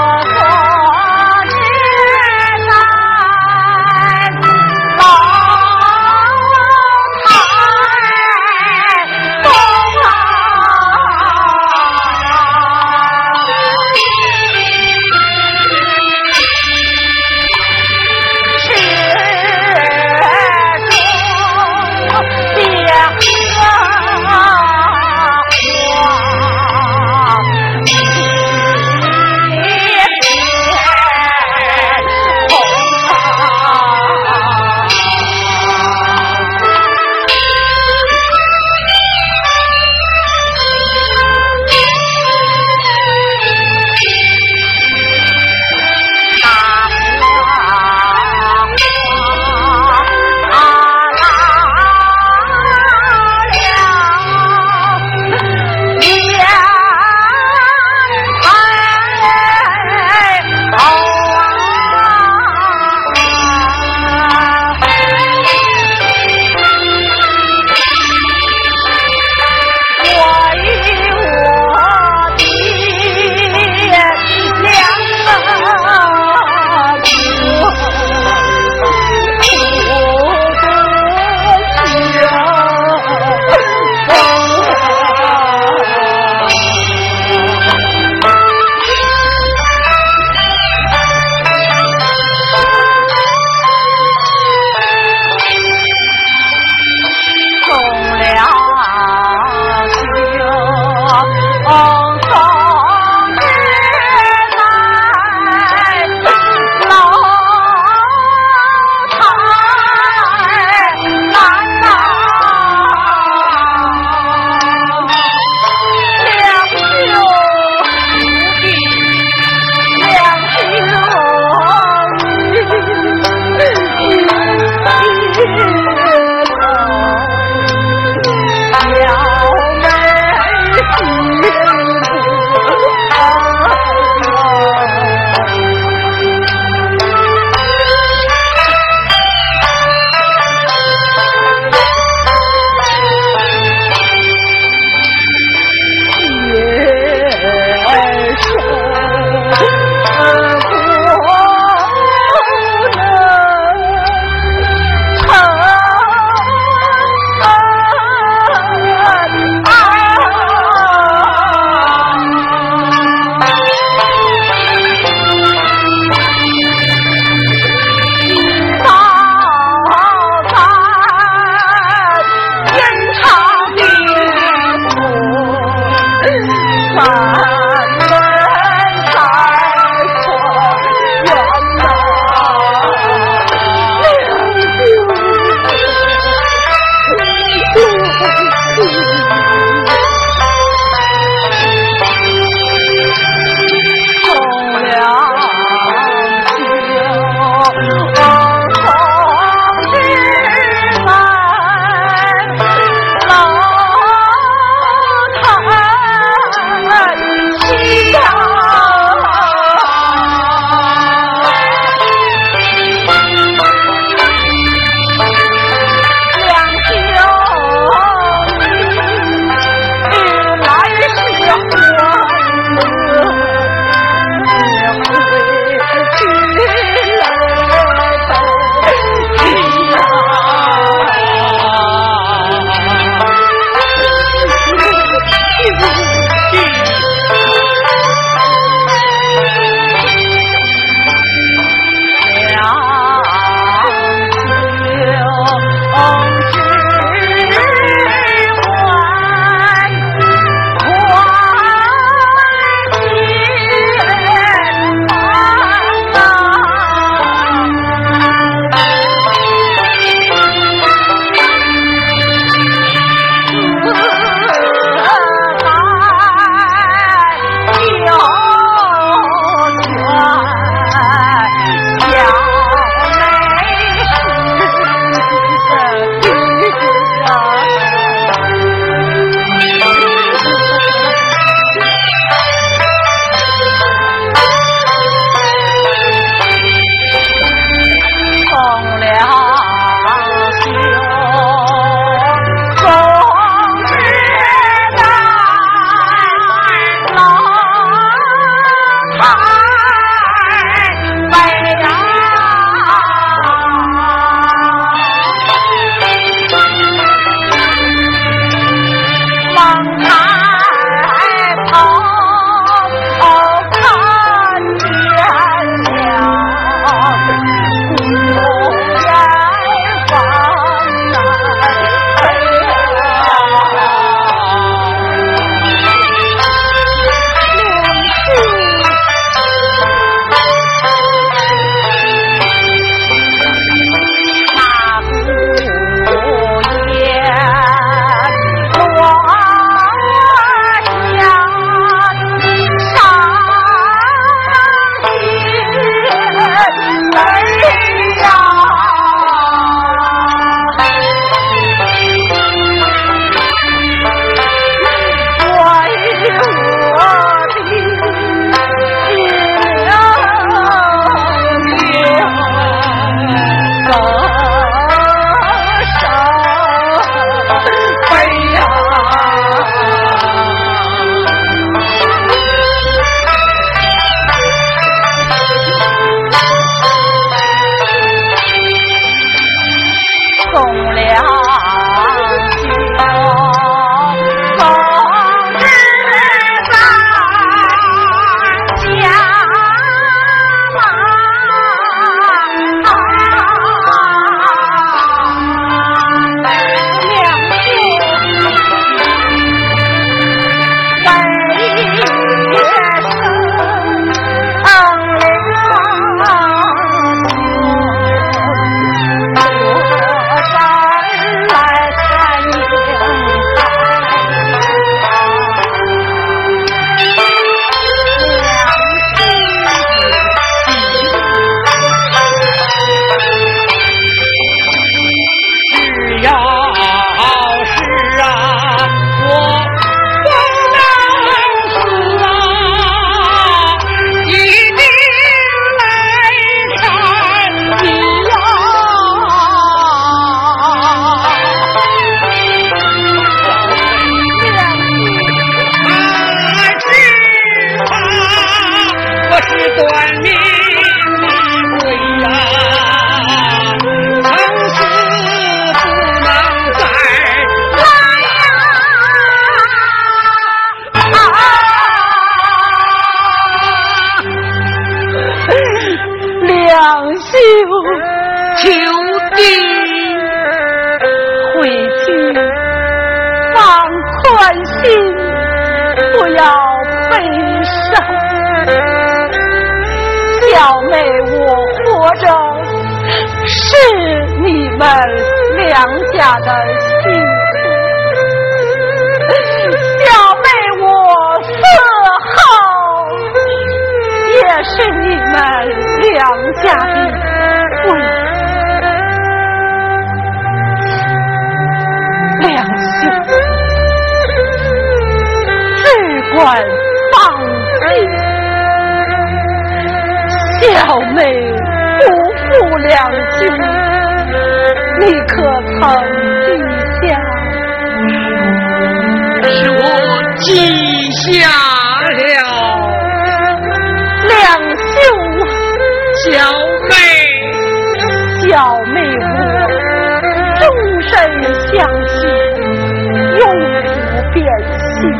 [535.05, 535.13] 心。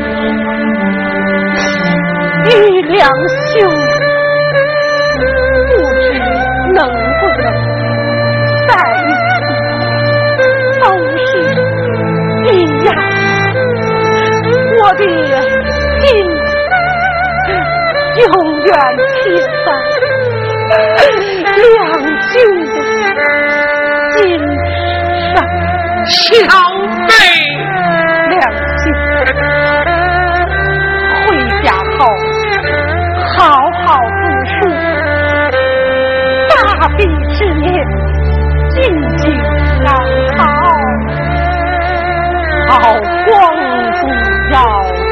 [2.47, 2.99] 与两
[3.49, 3.53] 兄。
[6.75, 7.45] 能不能
[8.67, 9.33] 在一起，
[10.83, 10.85] 都
[11.17, 11.23] 是
[12.51, 12.53] 一
[12.85, 12.87] 样。
[14.81, 15.01] 我的
[16.01, 16.03] 心
[18.19, 18.25] 永
[18.65, 18.69] 远
[19.13, 19.15] 贴
[19.65, 19.67] 在
[21.57, 21.63] 两
[22.21, 22.33] 兄
[22.65, 23.21] 的
[24.17, 24.19] 心
[25.33, 25.37] 上。
[26.07, 26.13] 小
[27.07, 27.13] 妹，
[36.85, 37.73] 大比之年，
[38.69, 38.77] 进
[39.17, 39.33] 京
[39.83, 39.89] 赶
[40.37, 40.45] 考，
[42.69, 42.73] 好
[43.25, 43.33] 光
[43.95, 44.03] 宗
[44.53, 44.55] 耀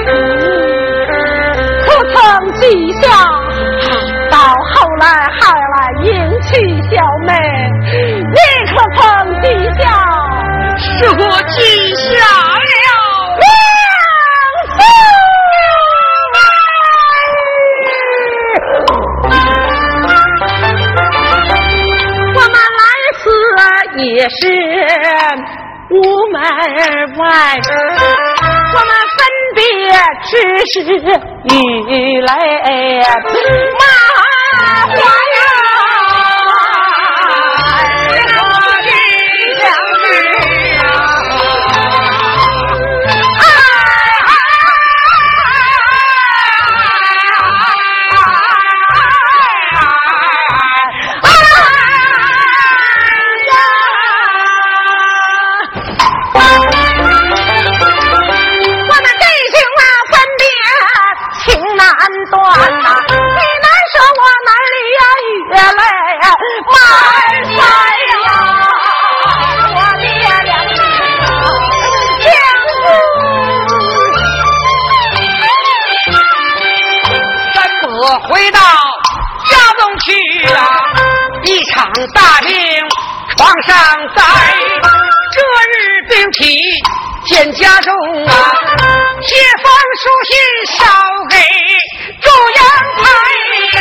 [0.04, 0.06] 祖。
[1.80, 2.14] 可曾
[2.52, 2.62] 记
[3.00, 3.08] 下？
[4.30, 4.70] 到后
[5.00, 5.06] 来
[5.40, 6.12] 还来迎
[6.42, 6.52] 娶
[6.90, 7.32] 小妹，
[8.20, 8.36] 你
[8.70, 9.00] 可曾
[24.28, 24.36] 是
[25.90, 25.94] 屋
[26.32, 26.40] 门
[27.18, 27.22] 外，
[28.74, 29.20] 我们分
[29.54, 29.60] 别
[30.24, 30.30] 只
[30.66, 30.74] 是
[31.54, 31.54] 雨
[32.20, 32.28] 泪
[66.92, 66.96] 二
[67.44, 67.56] 三
[68.12, 68.28] 呀，
[69.74, 70.04] 我爹
[70.44, 70.50] 娘
[71.22, 71.36] 啊，
[72.20, 72.24] 将
[77.54, 77.82] 三子
[78.28, 78.58] 回到
[79.48, 80.06] 家中去
[80.52, 80.58] 啊，
[81.44, 81.72] 一场
[82.14, 82.52] 大病
[83.36, 83.72] 床上
[84.14, 84.22] 在，
[85.32, 85.36] 这
[85.70, 85.72] 日
[86.08, 86.40] 病体
[87.26, 87.92] 见家中
[88.26, 88.30] 啊，
[89.22, 89.30] 写
[89.62, 89.64] 封
[89.98, 90.30] 书信
[90.76, 90.78] 捎
[91.30, 91.36] 给
[92.20, 92.60] 中央
[92.98, 93.00] 台
[93.78, 93.80] 呀。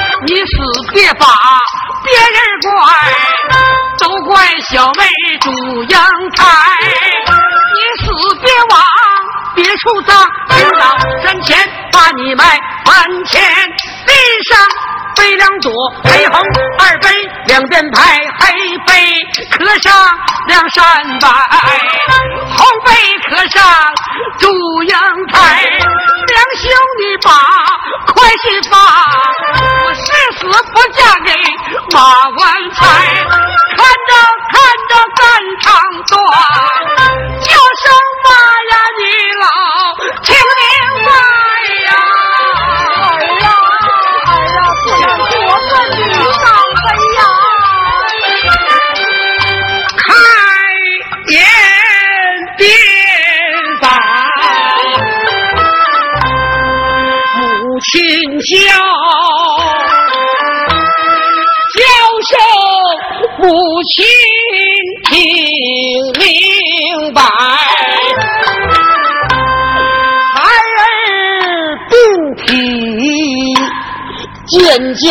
[0.23, 0.43] 你死
[0.93, 1.25] 别把
[2.03, 2.93] 别人怪，
[3.99, 5.03] 都怪小妹
[5.39, 6.01] 住阳
[6.35, 6.45] 台。
[7.73, 8.05] 你死
[8.39, 8.79] 别往
[9.55, 11.57] 别处葬，听到山前
[11.91, 12.43] 把你埋，
[12.85, 13.41] 坟前
[14.05, 14.13] 地
[14.47, 14.67] 上。
[15.13, 15.71] 北两朵，
[16.05, 16.39] 黑红
[16.79, 17.09] 二杯，
[17.47, 19.13] 两边排黑杯，
[19.51, 19.93] 磕上
[20.47, 21.27] 梁山伯，
[22.57, 22.91] 红杯
[23.29, 23.61] 磕上
[24.39, 24.49] 祝
[24.83, 24.95] 英
[25.31, 25.67] 台。
[26.27, 27.31] 两兄弟把
[28.13, 28.77] 快心发，
[30.51, 31.31] 死不嫁给
[31.93, 31.97] 马
[32.29, 32.79] 万财
[33.77, 34.11] 看着
[34.51, 34.53] 看
[34.89, 35.21] 着肝
[35.61, 35.69] 肠
[36.07, 36.13] 断
[37.39, 37.47] 叫
[37.81, 37.83] 声
[38.23, 38.27] 妈
[38.69, 39.01] 呀你
[39.39, 39.45] 老
[40.23, 40.27] 听
[40.59, 40.63] 明
[41.05, 41.09] 白
[41.85, 41.89] 呀
[42.97, 43.07] 儿
[43.39, 43.45] 呀
[44.27, 45.31] 儿呀不要过
[45.69, 45.71] 分
[46.09, 46.43] 的伤
[46.83, 46.85] 悲
[47.15, 47.19] 呀
[49.97, 50.05] 开
[51.27, 51.35] 言
[52.57, 52.67] 便
[53.79, 53.83] 罢
[57.37, 57.41] 母
[57.79, 57.91] 亲
[58.39, 58.51] 叫
[63.51, 64.05] 亲
[65.09, 65.11] 听
[66.19, 66.23] 明
[67.13, 67.21] 白，
[70.35, 70.39] 孩
[70.77, 70.81] 儿
[71.89, 71.93] 病
[72.37, 72.45] 体
[74.47, 74.59] 见
[74.95, 75.05] 家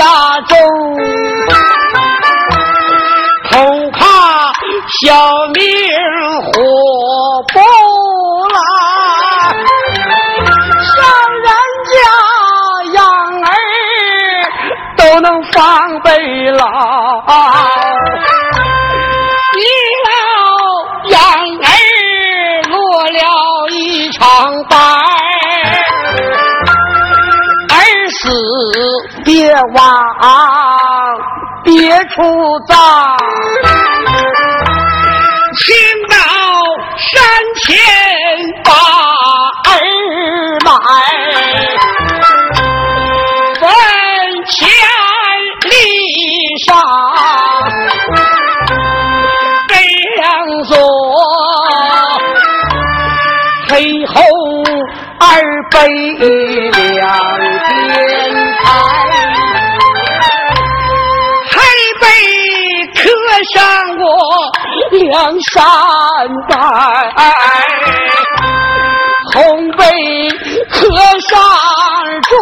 [0.48, 0.56] 中，
[3.50, 3.50] 恐
[3.92, 3.98] 怕
[5.02, 5.04] 小
[5.54, 5.60] 命
[6.46, 6.50] 活
[7.52, 7.54] 不
[8.54, 8.58] 来，
[10.86, 10.98] 上
[11.42, 11.48] 人
[11.90, 11.92] 家
[12.94, 12.98] 养
[13.44, 13.48] 儿
[14.96, 16.08] 都能防备
[16.52, 16.64] 牢。
[29.50, 29.82] 别往
[31.64, 31.74] 别
[32.10, 32.22] 处
[32.68, 33.16] 葬，
[35.56, 35.74] 请
[36.08, 36.14] 到
[36.96, 37.18] 山
[37.56, 37.66] 前
[38.62, 38.70] 把
[39.66, 39.74] 儿
[40.64, 40.70] 埋，
[43.58, 43.62] 坟
[44.46, 44.56] 前
[45.68, 45.74] 立
[46.64, 46.68] 上
[50.14, 50.22] 两
[50.68, 50.72] 座，
[53.68, 54.14] 黑后
[55.18, 55.26] 二
[55.72, 55.76] 碑
[63.52, 63.62] 上
[63.98, 64.06] 我
[64.98, 65.64] 梁山
[66.48, 66.54] 伯，
[69.34, 69.84] 红背
[70.70, 70.78] 刻
[71.20, 71.30] 上
[72.28, 72.32] 祝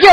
[0.00, 0.08] 英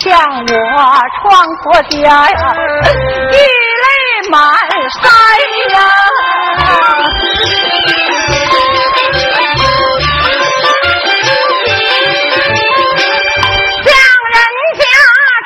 [0.00, 0.54] 像我
[1.20, 2.56] 创婆家呀
[3.30, 4.40] 一泪满
[4.88, 5.04] 腮
[5.72, 5.76] 呀
[13.84, 13.92] 像
[14.32, 14.40] 人
[14.78, 14.82] 家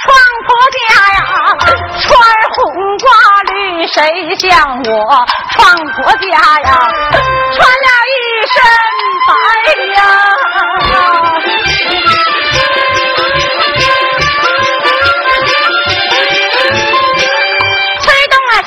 [0.04, 0.06] 创
[0.46, 0.78] 婆家
[1.14, 1.18] 呀
[2.00, 2.06] 穿
[2.54, 2.56] 红
[2.98, 3.06] 挂
[3.50, 3.52] 绿
[3.88, 3.98] 谁
[4.36, 4.48] 像
[4.84, 4.86] 我
[5.50, 6.30] 创婆家
[6.60, 6.78] 呀
[7.56, 8.14] 穿了一
[8.46, 8.83] 身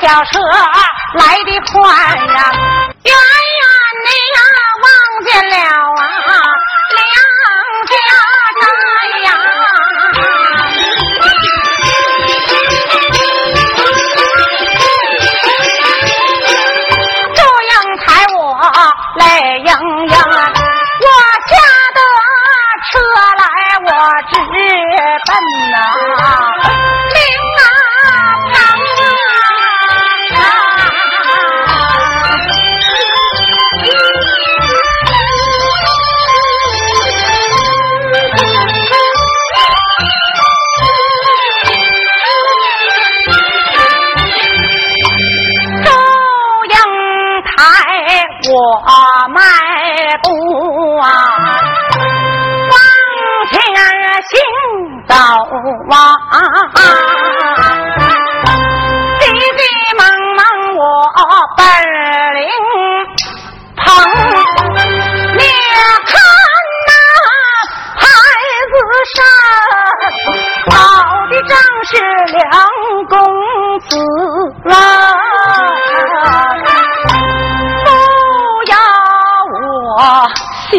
[0.07, 0.39] 小车
[1.15, 1.83] 来的快
[2.33, 2.51] 呀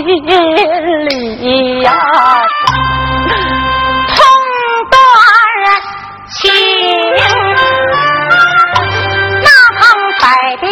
[0.08, 0.16] 心
[1.04, 1.92] 里呀，
[4.16, 4.16] 痛
[4.90, 4.96] 断
[6.40, 6.40] 情。
[9.42, 9.46] 那
[9.78, 9.80] 旁
[10.18, 10.24] 摆
[10.56, 10.64] 的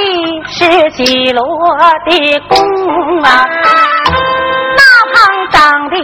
[0.49, 0.59] 是
[0.93, 1.45] 几罗
[2.07, 2.11] 的
[2.49, 2.57] 弓
[3.25, 3.45] 啊？
[4.79, 4.81] 那
[5.13, 5.15] 旁
[5.51, 5.55] 长
[5.91, 5.95] 的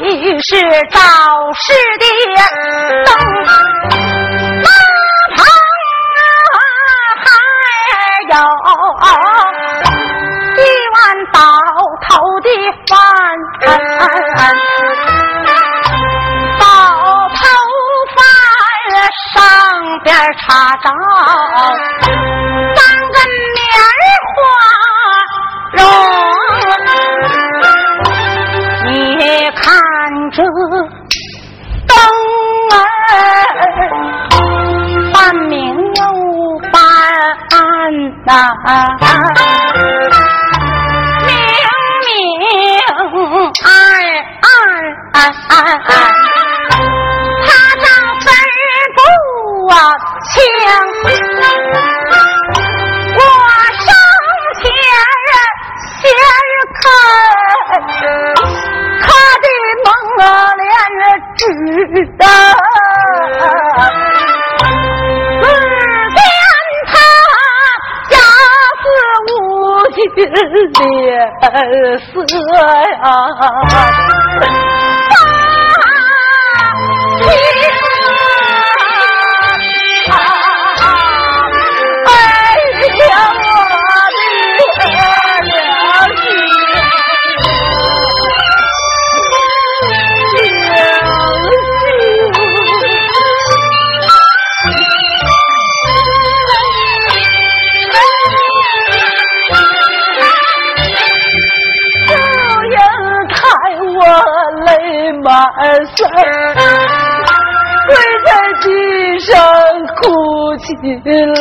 [0.43, 0.51] 是
[0.91, 1.01] 赵
[1.55, 2.05] 氏的
[3.07, 3.11] 灯。
[38.65, 39.12] 啊。
[72.29, 74.12] 色呀、啊。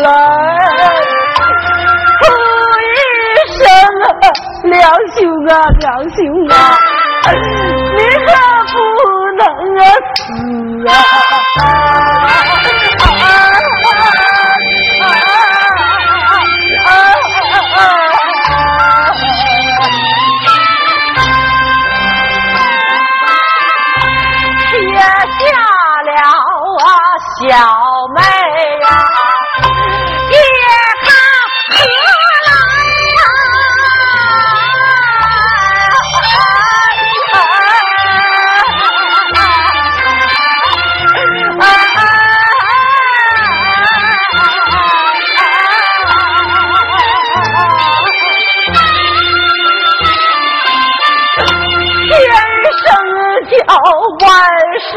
[0.01, 0.07] 来，
[2.19, 2.23] 哭
[2.87, 2.93] 一
[3.55, 3.63] 声
[4.03, 4.05] 啊，
[4.63, 4.75] 梁
[5.15, 6.17] 兄啊，梁兄
[6.49, 6.53] 啊，
[7.97, 8.27] 你可
[8.67, 8.75] 不
[9.37, 9.41] 能
[9.77, 9.81] 啊
[10.15, 10.19] 死
[10.87, 10.91] 啊！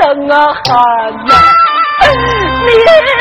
[0.05, 1.35] 冷啊寒呐，
[2.67, 3.14] 你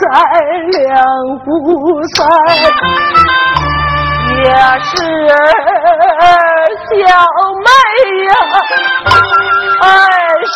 [0.00, 0.06] 三
[0.70, 0.88] 两
[1.44, 1.48] 不
[2.14, 2.16] 散，
[4.38, 4.48] 也
[4.82, 4.90] 是
[6.88, 6.90] 小
[7.60, 7.68] 妹
[8.26, 8.30] 呀，
[9.82, 9.84] 爱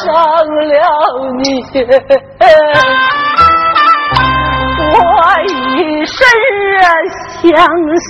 [0.00, 0.02] 上
[0.70, 0.72] 了
[1.42, 1.44] 你，
[4.92, 4.96] 我
[5.46, 5.46] 一
[6.06, 6.16] 生
[7.42, 7.44] 相
[8.00, 8.08] 惜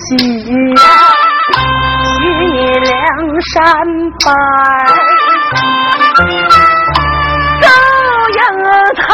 [0.74, 0.78] 呀。
[2.20, 2.90] 与你梁
[3.40, 3.52] 山
[4.20, 4.24] 伯，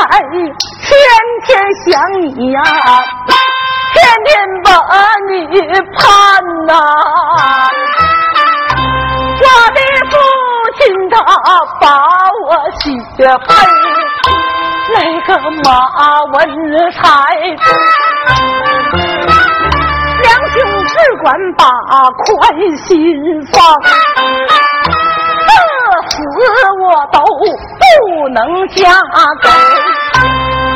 [0.01, 0.91] 天
[1.45, 1.49] 天
[1.85, 1.89] 想
[2.21, 2.59] 你呀，
[3.93, 4.29] 天天
[4.65, 4.69] 把
[5.29, 5.31] 你
[5.97, 5.99] 盼
[6.67, 6.71] 呐。
[9.43, 9.79] 我的
[10.11, 10.13] 父
[10.79, 10.81] 亲
[11.11, 11.15] 他
[11.81, 11.85] 把
[12.47, 12.85] 我许
[13.19, 13.49] 配
[14.95, 15.29] 那个
[15.63, 15.69] 马
[16.33, 16.35] 文
[16.93, 16.99] 才。
[20.53, 20.93] 兄只
[21.23, 21.65] 管把
[22.11, 22.27] 宽
[22.79, 22.89] 心
[23.53, 23.63] 放，
[26.83, 28.39] 我都不能
[28.69, 28.79] 嫁
[29.43, 29.49] 给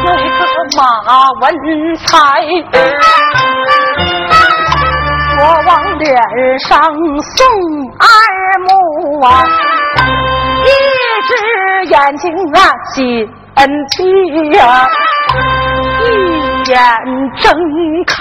[0.04, 0.40] 那个
[0.76, 0.80] 马
[1.40, 1.42] 文
[1.96, 2.06] 才。
[5.36, 6.08] 我往脸
[6.58, 6.70] 上
[7.20, 7.36] 送
[7.98, 8.04] 二
[8.60, 8.68] 目
[9.22, 9.26] 啊，
[10.64, 10.66] 一
[11.26, 11.30] 只
[11.92, 12.56] 眼睛啊
[12.94, 13.02] 紧
[13.96, 13.98] 闭
[14.56, 14.60] 呀。
[16.00, 16.06] 一
[16.70, 16.74] 眼
[17.36, 17.42] 睁
[18.06, 18.14] 开，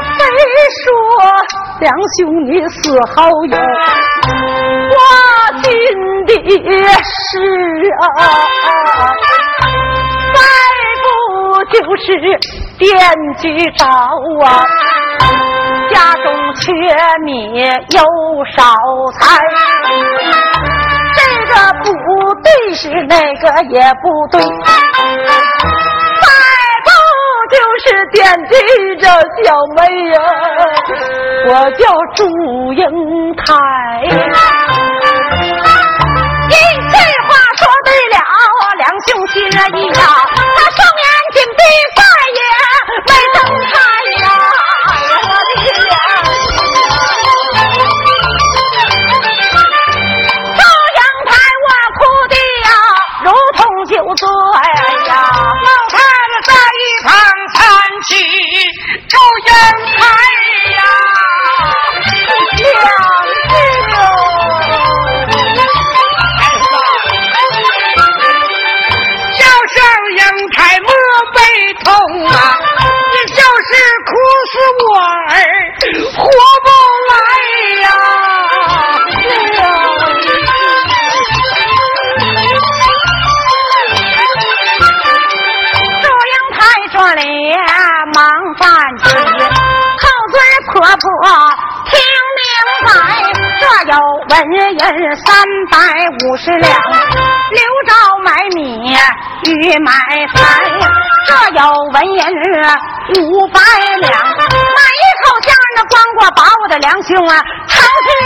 [0.00, 0.14] 非
[0.82, 0.84] 说
[1.80, 3.16] 两兄弟死好
[3.50, 3.54] 友？
[4.88, 4.94] 我
[5.62, 5.66] 心
[6.26, 6.30] 的
[7.02, 7.32] 事
[8.00, 8.04] 啊，
[10.34, 10.38] 再
[11.02, 11.04] 不
[11.72, 12.06] 就是
[12.78, 12.84] 惦
[13.38, 14.46] 记着啊，
[15.90, 16.24] 家中
[16.54, 16.62] 缺
[17.24, 17.28] 米
[17.60, 17.96] 又
[18.56, 18.56] 少
[19.18, 19.20] 菜。
[21.14, 21.84] 这个不
[22.42, 24.46] 对是那个也不对，再
[26.84, 26.88] 不
[27.50, 28.16] 就是惦
[28.50, 28.52] 记
[28.98, 29.08] 着
[29.44, 29.44] 小
[29.76, 29.78] 妹
[30.10, 30.16] 呀，
[31.48, 31.84] 我叫
[32.14, 32.24] 祝
[32.72, 32.82] 英
[33.36, 33.44] 台。
[36.48, 38.18] 一句话说对了，
[38.78, 39.34] 两兄心
[39.78, 40.00] 意呀，
[94.86, 94.94] 三
[95.68, 95.76] 百
[96.08, 97.92] 五十两，刘兆
[98.24, 98.60] 买米
[99.44, 99.90] 与买
[100.32, 100.38] 菜，
[101.26, 101.60] 这有
[101.92, 102.20] 纹银
[103.24, 103.60] 五百
[104.00, 108.24] 两，买一口香那光棍把我的良兄啊掏出来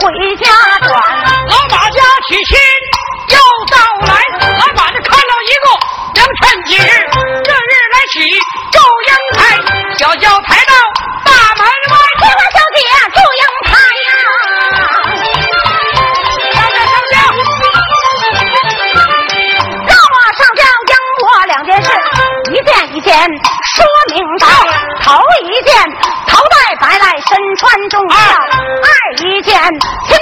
[0.00, 0.04] 回
[0.36, 0.44] 家
[0.80, 0.88] 转。
[1.46, 1.96] 老马家
[2.28, 2.50] 娶亲
[25.06, 25.70] 头一件
[26.26, 28.88] 头戴白来身穿重孝，二
[29.22, 29.54] 一件
[30.08, 30.18] 青